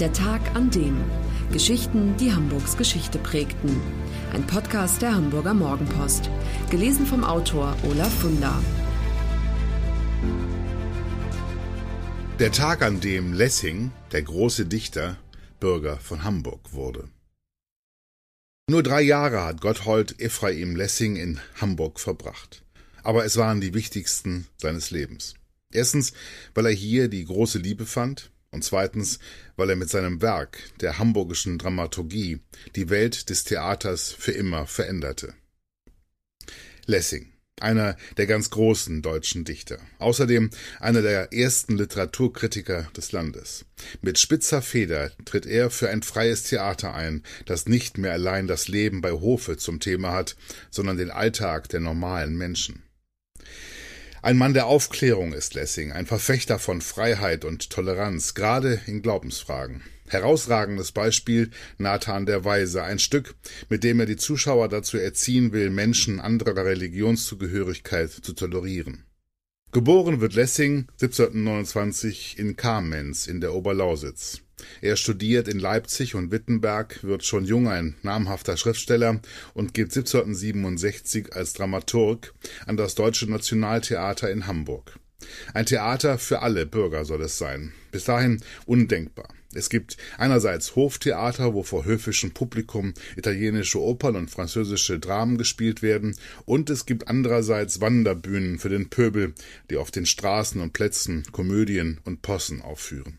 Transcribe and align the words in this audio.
Der 0.00 0.12
Tag 0.12 0.56
an 0.56 0.72
dem. 0.72 1.00
Geschichten, 1.52 2.16
die 2.16 2.32
Hamburgs 2.32 2.76
Geschichte 2.76 3.16
prägten. 3.16 3.80
Ein 4.32 4.44
Podcast 4.44 5.00
der 5.02 5.14
Hamburger 5.14 5.54
Morgenpost. 5.54 6.28
Gelesen 6.68 7.06
vom 7.06 7.22
Autor 7.22 7.76
Olaf 7.84 8.12
Funder. 8.12 8.60
Der 12.40 12.50
Tag, 12.50 12.82
an 12.82 13.00
dem 13.00 13.34
Lessing, 13.34 13.92
der 14.10 14.22
große 14.22 14.66
Dichter, 14.66 15.16
Bürger 15.60 15.98
von 15.98 16.24
Hamburg 16.24 16.72
wurde. 16.72 17.08
Nur 18.68 18.82
drei 18.82 19.02
Jahre 19.02 19.44
hat 19.44 19.60
Gotthold 19.60 20.20
Ephraim 20.20 20.74
Lessing 20.74 21.14
in 21.14 21.38
Hamburg 21.60 22.00
verbracht. 22.00 22.64
Aber 23.04 23.24
es 23.24 23.36
waren 23.36 23.60
die 23.60 23.74
wichtigsten 23.74 24.48
seines 24.56 24.90
Lebens. 24.90 25.34
Erstens, 25.72 26.14
weil 26.52 26.66
er 26.66 26.72
hier 26.72 27.06
die 27.06 27.24
große 27.24 27.58
Liebe 27.60 27.86
fand, 27.86 28.32
und 28.54 28.62
zweitens, 28.64 29.18
weil 29.56 29.70
er 29.70 29.76
mit 29.76 29.90
seinem 29.90 30.22
Werk, 30.22 30.58
der 30.80 30.98
hamburgischen 30.98 31.58
Dramaturgie, 31.58 32.40
die 32.76 32.88
Welt 32.88 33.28
des 33.28 33.44
Theaters 33.44 34.12
für 34.16 34.32
immer 34.32 34.66
veränderte. 34.66 35.34
Lessing, 36.86 37.32
einer 37.60 37.96
der 38.16 38.26
ganz 38.26 38.50
großen 38.50 39.02
deutschen 39.02 39.44
Dichter, 39.44 39.78
außerdem 39.98 40.50
einer 40.80 41.02
der 41.02 41.32
ersten 41.32 41.76
Literaturkritiker 41.76 42.88
des 42.96 43.10
Landes. 43.10 43.64
Mit 44.02 44.18
spitzer 44.18 44.62
Feder 44.62 45.10
tritt 45.24 45.46
er 45.46 45.70
für 45.70 45.90
ein 45.90 46.02
freies 46.02 46.44
Theater 46.44 46.94
ein, 46.94 47.24
das 47.46 47.66
nicht 47.66 47.98
mehr 47.98 48.12
allein 48.12 48.46
das 48.46 48.68
Leben 48.68 49.00
bei 49.00 49.10
Hofe 49.10 49.56
zum 49.56 49.80
Thema 49.80 50.12
hat, 50.12 50.36
sondern 50.70 50.96
den 50.96 51.10
Alltag 51.10 51.68
der 51.70 51.80
normalen 51.80 52.36
Menschen. 52.36 52.83
Ein 54.24 54.38
Mann 54.38 54.54
der 54.54 54.68
Aufklärung 54.68 55.34
ist 55.34 55.52
Lessing, 55.52 55.92
ein 55.92 56.06
Verfechter 56.06 56.58
von 56.58 56.80
Freiheit 56.80 57.44
und 57.44 57.68
Toleranz, 57.68 58.32
gerade 58.32 58.80
in 58.86 59.02
Glaubensfragen. 59.02 59.82
Herausragendes 60.08 60.92
Beispiel 60.92 61.50
Nathan 61.76 62.24
der 62.24 62.42
Weise, 62.42 62.82
ein 62.82 62.98
Stück, 62.98 63.34
mit 63.68 63.84
dem 63.84 64.00
er 64.00 64.06
die 64.06 64.16
Zuschauer 64.16 64.70
dazu 64.70 64.96
erziehen 64.96 65.52
will, 65.52 65.68
Menschen 65.68 66.20
anderer 66.20 66.64
Religionszugehörigkeit 66.64 68.10
zu 68.12 68.32
tolerieren. 68.32 69.04
Geboren 69.72 70.22
wird 70.22 70.32
Lessing 70.32 70.86
1729 71.02 72.38
in 72.38 72.56
Kamenz 72.56 73.26
in 73.26 73.42
der 73.42 73.52
Oberlausitz. 73.52 74.40
Er 74.80 74.96
studiert 74.96 75.48
in 75.48 75.58
Leipzig 75.58 76.14
und 76.14 76.30
Wittenberg, 76.30 77.02
wird 77.02 77.24
schon 77.24 77.44
jung 77.44 77.68
ein 77.68 77.96
namhafter 78.02 78.56
Schriftsteller 78.56 79.20
und 79.54 79.74
geht 79.74 79.96
1767 79.96 81.34
als 81.34 81.52
Dramaturg 81.52 82.34
an 82.66 82.76
das 82.76 82.94
Deutsche 82.94 83.30
Nationaltheater 83.30 84.30
in 84.30 84.46
Hamburg. 84.46 84.98
Ein 85.52 85.66
Theater 85.66 86.18
für 86.18 86.42
alle 86.42 86.66
Bürger 86.66 87.04
soll 87.04 87.22
es 87.22 87.38
sein. 87.38 87.72
Bis 87.90 88.04
dahin 88.04 88.40
undenkbar. 88.66 89.28
Es 89.54 89.70
gibt 89.70 89.96
einerseits 90.18 90.74
Hoftheater, 90.74 91.54
wo 91.54 91.62
vor 91.62 91.84
höfischem 91.84 92.32
Publikum 92.32 92.92
italienische 93.16 93.80
Opern 93.80 94.16
und 94.16 94.30
französische 94.30 94.98
Dramen 94.98 95.38
gespielt 95.38 95.80
werden, 95.80 96.16
und 96.44 96.70
es 96.70 96.86
gibt 96.86 97.08
andererseits 97.08 97.80
Wanderbühnen 97.80 98.58
für 98.58 98.68
den 98.68 98.90
Pöbel, 98.90 99.32
die 99.70 99.76
auf 99.76 99.92
den 99.92 100.06
Straßen 100.06 100.60
und 100.60 100.72
Plätzen 100.72 101.24
Komödien 101.30 102.00
und 102.04 102.22
Possen 102.22 102.62
aufführen. 102.62 103.18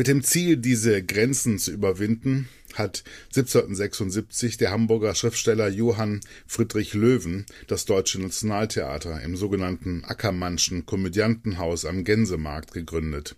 Mit 0.00 0.08
dem 0.08 0.22
Ziel, 0.22 0.56
diese 0.56 1.02
Grenzen 1.04 1.58
zu 1.58 1.72
überwinden, 1.72 2.48
hat 2.72 3.04
1776 3.36 4.56
der 4.56 4.70
Hamburger 4.70 5.14
Schriftsteller 5.14 5.68
Johann 5.68 6.20
Friedrich 6.46 6.94
Löwen 6.94 7.44
das 7.66 7.84
Deutsche 7.84 8.18
Nationaltheater 8.18 9.20
im 9.20 9.36
sogenannten 9.36 10.02
Ackermannschen 10.06 10.86
Komödiantenhaus 10.86 11.84
am 11.84 12.04
Gänsemarkt 12.04 12.72
gegründet. 12.72 13.36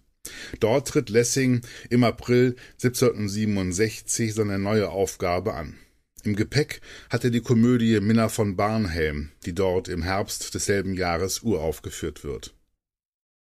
Dort 0.60 0.86
tritt 0.86 1.10
Lessing 1.10 1.62
im 1.90 2.04
April 2.04 2.54
1767 2.80 4.32
seine 4.32 4.60
neue 4.60 4.90
Aufgabe 4.90 5.54
an. 5.54 5.74
Im 6.22 6.36
Gepäck 6.36 6.80
hat 7.10 7.24
er 7.24 7.30
die 7.30 7.40
Komödie 7.40 7.98
Minna 7.98 8.28
von 8.28 8.54
Barnhelm, 8.54 9.32
die 9.46 9.52
dort 9.52 9.88
im 9.88 10.04
Herbst 10.04 10.54
desselben 10.54 10.94
Jahres 10.94 11.42
uraufgeführt 11.42 12.22
wird. 12.22 12.54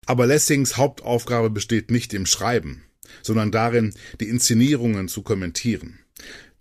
Aber 0.08 0.26
Lessings 0.26 0.78
Hauptaufgabe 0.78 1.52
besteht 1.52 1.92
nicht 1.92 2.16
im 2.16 2.26
Schreiben 2.26 2.82
sondern 3.22 3.52
darin, 3.52 3.94
die 4.20 4.30
Inszenierungen 4.30 5.08
zu 5.08 5.22
kommentieren. 5.22 6.00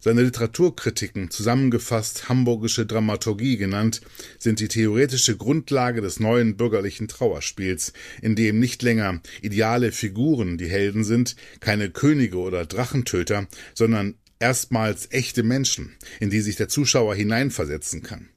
Seine 0.03 0.23
Literaturkritiken, 0.23 1.31
zusammengefasst 1.31 2.31
Hamburgische 2.31 2.87
Dramaturgie 2.87 3.59
genannt, 3.59 4.01
sind 4.39 4.59
die 4.59 4.69
theoretische 4.69 5.37
Grundlage 5.37 6.01
des 6.01 6.21
neuen 6.21 6.56
bürgerlichen 6.56 7.06
Trauerspiels, 7.06 7.93
in 8.23 8.34
dem 8.34 8.59
nicht 8.59 8.83
länger 8.83 9.21
ideale 9.43 9.93
Figuren 9.93 10.56
die 10.56 10.71
Helden 10.71 11.05
sind, 11.05 11.37
keine 11.61 11.91
Könige 11.91 12.39
oder 12.39 12.65
Drachentöter, 12.65 13.47
sondern 13.75 14.15
erstmals 14.39 15.09
echte 15.11 15.43
Menschen, 15.43 15.97
in 16.19 16.31
die 16.31 16.41
sich 16.41 16.57
der 16.57 16.71
Zuschauer 16.71 17.15
hineinversetzen 17.15 18.03
kann. 18.03 18.31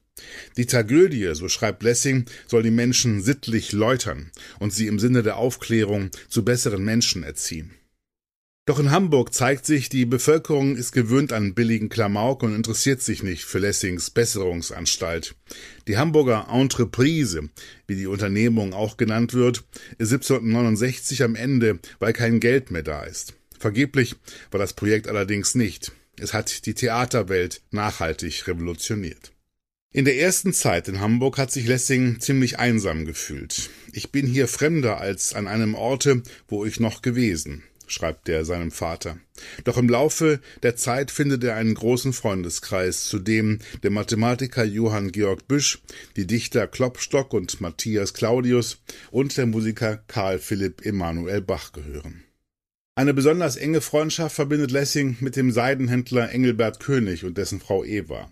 Die 0.58 0.66
Tragödie, 0.66 1.30
so 1.32 1.48
schreibt 1.48 1.82
Lessing, 1.82 2.26
soll 2.46 2.62
die 2.62 2.70
Menschen 2.70 3.22
sittlich 3.22 3.72
läutern 3.72 4.30
und 4.58 4.72
sie 4.72 4.86
im 4.86 4.98
Sinne 4.98 5.22
der 5.22 5.38
Aufklärung 5.38 6.10
zu 6.28 6.44
besseren 6.44 6.84
Menschen 6.84 7.22
erziehen. 7.22 7.72
Doch 8.66 8.78
in 8.78 8.90
Hamburg 8.90 9.34
zeigt 9.34 9.66
sich, 9.66 9.90
die 9.90 10.06
Bevölkerung 10.06 10.76
ist 10.76 10.92
gewöhnt 10.92 11.34
an 11.34 11.52
billigen 11.52 11.90
Klamauk 11.90 12.42
und 12.42 12.54
interessiert 12.54 13.02
sich 13.02 13.22
nicht 13.22 13.44
für 13.44 13.58
Lessings 13.58 14.08
Besserungsanstalt. 14.08 15.34
Die 15.86 15.98
Hamburger 15.98 16.48
Entreprise, 16.50 17.50
wie 17.86 17.94
die 17.94 18.06
Unternehmung 18.06 18.72
auch 18.72 18.96
genannt 18.96 19.34
wird, 19.34 19.64
ist 19.98 20.14
1769 20.14 21.22
am 21.22 21.34
Ende, 21.34 21.78
weil 21.98 22.14
kein 22.14 22.40
Geld 22.40 22.70
mehr 22.70 22.82
da 22.82 23.02
ist. 23.02 23.34
Vergeblich 23.58 24.16
war 24.50 24.60
das 24.60 24.72
Projekt 24.72 25.08
allerdings 25.08 25.54
nicht. 25.54 25.92
Es 26.18 26.32
hat 26.32 26.64
die 26.64 26.74
Theaterwelt 26.74 27.60
nachhaltig 27.70 28.48
revolutioniert. 28.48 29.32
In 29.92 30.06
der 30.06 30.16
ersten 30.16 30.54
Zeit 30.54 30.88
in 30.88 31.00
Hamburg 31.00 31.36
hat 31.36 31.52
sich 31.52 31.66
Lessing 31.66 32.18
ziemlich 32.18 32.58
einsam 32.58 33.04
gefühlt. 33.04 33.68
Ich 33.92 34.10
bin 34.10 34.26
hier 34.26 34.48
fremder 34.48 35.00
als 35.00 35.34
an 35.34 35.48
einem 35.48 35.74
Orte, 35.74 36.22
wo 36.48 36.64
ich 36.64 36.80
noch 36.80 37.02
gewesen 37.02 37.62
schreibt 37.86 38.28
er 38.28 38.44
seinem 38.44 38.70
Vater. 38.70 39.18
Doch 39.64 39.76
im 39.76 39.88
Laufe 39.88 40.40
der 40.62 40.76
Zeit 40.76 41.10
findet 41.10 41.44
er 41.44 41.56
einen 41.56 41.74
großen 41.74 42.12
Freundeskreis, 42.12 43.04
zu 43.04 43.18
dem 43.18 43.58
der 43.82 43.90
Mathematiker 43.90 44.64
Johann 44.64 45.12
Georg 45.12 45.48
Büsch, 45.48 45.82
die 46.16 46.26
Dichter 46.26 46.66
Klopstock 46.66 47.32
und 47.34 47.60
Matthias 47.60 48.14
Claudius 48.14 48.78
und 49.10 49.36
der 49.36 49.46
Musiker 49.46 50.02
Karl 50.06 50.38
Philipp 50.38 50.84
Emanuel 50.86 51.40
Bach 51.40 51.72
gehören. 51.72 52.24
Eine 52.96 53.12
besonders 53.12 53.56
enge 53.56 53.80
Freundschaft 53.80 54.36
verbindet 54.36 54.70
Lessing 54.70 55.16
mit 55.20 55.34
dem 55.34 55.50
Seidenhändler 55.50 56.30
Engelbert 56.30 56.78
König 56.78 57.24
und 57.24 57.36
dessen 57.36 57.58
Frau 57.58 57.84
Eva. 57.84 58.30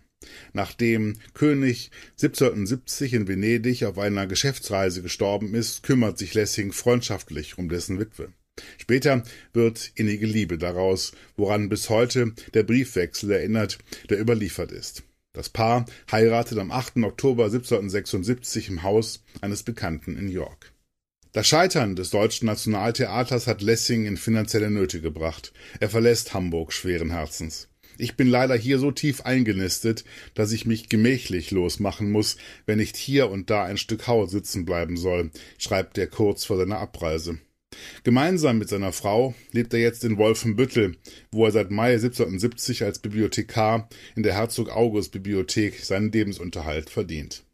Nachdem 0.53 1.19
König 1.35 1.91
1770 2.13 3.15
in 3.15 3.29
Venedig 3.29 3.85
auf 3.85 3.99
einer 3.99 4.29
Geschäftsreise 4.29 5.03
gestorben 5.03 5.55
ist, 5.55 5.83
kümmert 5.83 6.19
sich 6.19 6.35
Lessing 6.35 6.73
freundschaftlich 6.73 7.59
um 7.59 7.69
dessen 7.69 7.99
Witwe. 7.99 8.33
Später 8.77 9.23
wird 9.53 9.93
innige 9.95 10.27
Liebe 10.27 10.59
daraus, 10.59 11.13
woran 11.37 11.69
bis 11.69 11.89
heute 11.89 12.33
der 12.53 12.63
Briefwechsel 12.63 13.31
erinnert, 13.31 13.79
der 14.11 14.21
überliefert 14.21 14.73
ist. 14.73 15.05
Das 15.33 15.49
Paar 15.49 15.87
heiratet 16.11 16.59
am 16.59 16.71
8. 16.71 16.99
Oktober 16.99 17.47
1776 17.47 18.69
im 18.69 18.83
Haus 18.83 19.25
eines 19.41 19.63
Bekannten 19.63 20.19
in 20.19 20.29
York. 20.29 20.73
Das 21.33 21.49
Scheitern 21.49 21.97
des 21.97 22.11
Deutschen 22.11 22.45
Nationaltheaters 22.45 23.47
hat 23.47 23.63
Lessing 23.63 24.05
in 24.05 24.19
finanzielle 24.19 24.71
Nöte 24.71 25.01
gebracht. 25.01 25.55
Er 25.81 25.89
verlässt 25.89 26.35
Hamburg 26.35 26.75
schweren 26.75 27.11
Herzens. 27.11 27.69
Ich 27.97 28.17
bin 28.17 28.29
leider 28.29 28.55
hier 28.55 28.79
so 28.79 28.91
tief 28.91 29.23
eingenistet, 29.23 30.05
dass 30.35 30.53
ich 30.53 30.67
mich 30.67 30.91
gemächlich 30.91 31.51
losmachen 31.51 32.11
muss, 32.11 32.37
wenn 32.67 32.79
nicht 32.79 32.97
hier 32.97 33.31
und 33.31 33.49
da 33.49 33.65
ein 33.65 33.79
Stück 33.79 34.07
Haus 34.07 34.31
sitzen 34.31 34.67
bleiben 34.67 34.99
soll, 34.99 35.31
schreibt 35.57 35.97
er 35.97 36.07
kurz 36.07 36.45
vor 36.45 36.59
seiner 36.59 36.79
Abreise. 36.79 37.39
Gemeinsam 38.05 38.59
mit 38.59 38.69
seiner 38.69 38.93
Frau 38.93 39.35
lebt 39.53 39.75
er 39.75 39.81
jetzt 39.81 40.05
in 40.05 40.19
Wolfenbüttel, 40.19 40.97
wo 41.31 41.45
er 41.45 41.53
seit 41.53 41.71
Mai 41.71 41.93
1770 41.93 42.85
als 42.85 42.99
Bibliothekar 42.99 43.89
in 44.17 44.23
der 44.23 44.35
Herzog 44.35 44.71
August 44.71 45.13
Bibliothek 45.13 45.85
seinen 45.85 46.13
Lebensunterhalt 46.13 46.91
verdient. 46.91 47.45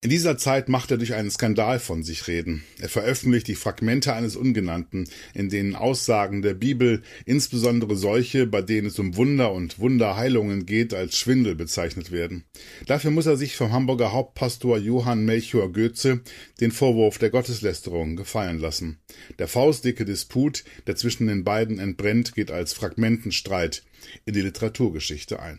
In 0.00 0.10
dieser 0.10 0.38
Zeit 0.38 0.68
macht 0.68 0.92
er 0.92 0.96
durch 0.96 1.14
einen 1.14 1.32
Skandal 1.32 1.80
von 1.80 2.04
sich 2.04 2.28
reden. 2.28 2.62
Er 2.80 2.88
veröffentlicht 2.88 3.48
die 3.48 3.56
Fragmente 3.56 4.12
eines 4.12 4.36
Ungenannten, 4.36 5.08
in 5.34 5.48
denen 5.48 5.74
Aussagen 5.74 6.40
der 6.40 6.54
Bibel, 6.54 7.02
insbesondere 7.26 7.96
solche, 7.96 8.46
bei 8.46 8.62
denen 8.62 8.86
es 8.86 9.00
um 9.00 9.16
Wunder 9.16 9.52
und 9.52 9.80
Wunderheilungen 9.80 10.66
geht, 10.66 10.94
als 10.94 11.16
Schwindel 11.18 11.56
bezeichnet 11.56 12.12
werden. 12.12 12.44
Dafür 12.86 13.10
muss 13.10 13.26
er 13.26 13.36
sich 13.36 13.56
vom 13.56 13.72
Hamburger 13.72 14.12
Hauptpastor 14.12 14.78
Johann 14.78 15.24
Melchior 15.24 15.72
Goetze 15.72 16.20
den 16.60 16.70
Vorwurf 16.70 17.18
der 17.18 17.30
Gotteslästerung 17.30 18.14
gefallen 18.14 18.60
lassen. 18.60 19.00
Der 19.40 19.48
faustdicke 19.48 20.04
Disput, 20.04 20.62
der 20.86 20.94
zwischen 20.94 21.26
den 21.26 21.42
beiden 21.42 21.80
entbrennt, 21.80 22.36
geht 22.36 22.52
als 22.52 22.72
Fragmentenstreit 22.72 23.82
in 24.26 24.34
die 24.34 24.42
Literaturgeschichte 24.42 25.40
ein. 25.40 25.58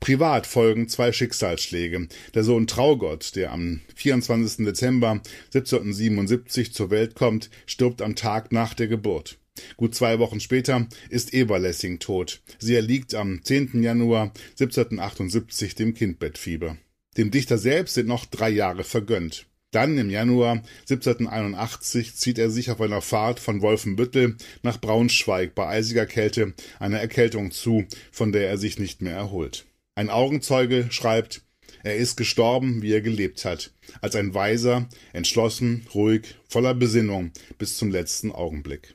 Privat 0.00 0.46
folgen 0.46 0.88
zwei 0.88 1.12
Schicksalsschläge. 1.12 2.08
Der 2.34 2.44
Sohn 2.44 2.66
Traugott, 2.66 3.36
der 3.36 3.52
am 3.52 3.80
24. 3.94 4.64
Dezember 4.64 5.20
1777 5.52 6.72
zur 6.72 6.90
Welt 6.90 7.14
kommt, 7.14 7.50
stirbt 7.66 8.02
am 8.02 8.16
Tag 8.16 8.52
nach 8.52 8.74
der 8.74 8.88
Geburt. 8.88 9.38
Gut 9.76 9.94
zwei 9.94 10.18
Wochen 10.18 10.40
später 10.40 10.88
ist 11.10 11.32
Eva 11.32 11.56
Lessing 11.58 11.98
tot. 12.00 12.42
Sie 12.58 12.74
erliegt 12.74 13.14
am 13.14 13.42
10. 13.42 13.82
Januar 13.82 14.32
1778 14.58 15.74
dem 15.74 15.94
Kindbettfieber. 15.94 16.76
Dem 17.16 17.30
Dichter 17.30 17.58
selbst 17.58 17.94
sind 17.94 18.08
noch 18.08 18.26
drei 18.26 18.50
Jahre 18.50 18.82
vergönnt. 18.82 19.46
Dann 19.74 19.98
im 19.98 20.08
Januar 20.08 20.62
1781 20.88 22.14
zieht 22.14 22.38
er 22.38 22.48
sich 22.48 22.70
auf 22.70 22.80
einer 22.80 23.02
Fahrt 23.02 23.40
von 23.40 23.60
Wolfenbüttel 23.60 24.36
nach 24.62 24.80
Braunschweig 24.80 25.56
bei 25.56 25.66
eisiger 25.66 26.06
Kälte 26.06 26.54
einer 26.78 27.00
Erkältung 27.00 27.50
zu, 27.50 27.84
von 28.12 28.30
der 28.30 28.48
er 28.48 28.56
sich 28.56 28.78
nicht 28.78 29.02
mehr 29.02 29.16
erholt. 29.16 29.64
Ein 29.96 30.10
Augenzeuge 30.10 30.86
schreibt, 30.90 31.42
er 31.82 31.96
ist 31.96 32.16
gestorben, 32.16 32.82
wie 32.82 32.92
er 32.92 33.00
gelebt 33.00 33.44
hat, 33.44 33.72
als 34.00 34.14
ein 34.14 34.32
Weiser, 34.32 34.88
entschlossen, 35.12 35.84
ruhig, 35.92 36.36
voller 36.48 36.74
Besinnung 36.74 37.32
bis 37.58 37.76
zum 37.76 37.90
letzten 37.90 38.30
Augenblick. 38.30 38.94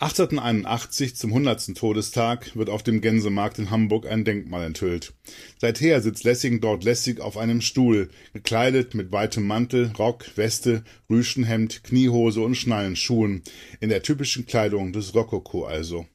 1881 0.00 1.16
zum 1.16 1.30
100. 1.30 1.76
Todestag 1.76 2.54
wird 2.54 2.70
auf 2.70 2.84
dem 2.84 3.00
Gänsemarkt 3.00 3.58
in 3.58 3.70
Hamburg 3.70 4.06
ein 4.06 4.24
Denkmal 4.24 4.64
enthüllt. 4.64 5.12
Seither 5.60 6.00
sitzt 6.00 6.22
Lessing 6.22 6.60
dort 6.60 6.84
lässig 6.84 7.20
auf 7.20 7.36
einem 7.36 7.60
Stuhl, 7.60 8.08
gekleidet 8.32 8.94
mit 8.94 9.10
weitem 9.10 9.44
Mantel, 9.44 9.90
Rock, 9.98 10.36
Weste, 10.36 10.84
Rüschenhemd, 11.10 11.82
Kniehose 11.82 12.42
und 12.42 12.54
Schnallenschuhen, 12.54 13.42
in 13.80 13.88
der 13.88 14.04
typischen 14.04 14.46
Kleidung 14.46 14.92
des 14.92 15.16
Rokoko 15.16 15.64
also. 15.64 16.06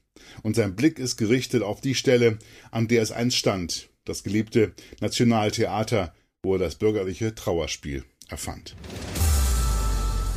Und 0.42 0.56
sein 0.56 0.76
Blick 0.76 0.98
ist 0.98 1.18
gerichtet 1.18 1.62
auf 1.62 1.82
die 1.82 1.94
Stelle, 1.94 2.38
an 2.70 2.88
der 2.88 3.02
es 3.02 3.12
einst 3.12 3.36
stand, 3.36 3.90
das 4.06 4.22
geliebte 4.22 4.72
Nationaltheater, 5.02 6.14
wo 6.42 6.54
er 6.54 6.58
das 6.58 6.76
bürgerliche 6.76 7.34
Trauerspiel 7.34 8.04
erfand. 8.30 8.76